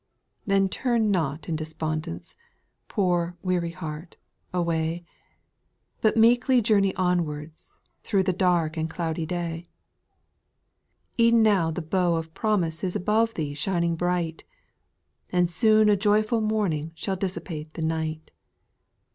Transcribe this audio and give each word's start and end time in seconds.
G. 0.01 0.05
Then 0.47 0.67
turn 0.67 1.11
not 1.11 1.47
in 1.47 1.55
despondence, 1.55 2.35
poor 2.87 3.37
weary 3.43 3.69
heart, 3.69 4.15
away. 4.51 5.05
But 6.01 6.17
ir.eekly 6.17 6.59
journey 6.63 6.95
onwards, 6.95 7.79
through 8.03 8.23
the 8.23 8.33
dark 8.33 8.77
and 8.77 8.89
cloudy 8.89 9.27
day; 9.27 9.67
E'en 11.19 11.43
now 11.43 11.69
the 11.69 11.83
bow 11.83 12.15
of 12.15 12.33
promise 12.33 12.83
is 12.83 12.95
above 12.95 13.35
thee 13.35 13.53
shining 13.53 13.95
bright. 13.95 14.43
And 15.31 15.47
soon 15.47 15.87
a 15.87 15.95
joyful 15.95 16.41
morning 16.41 16.93
shall 16.95 17.15
dissipate 17.15 17.75
the 17.75 17.83
night. 17.83 18.31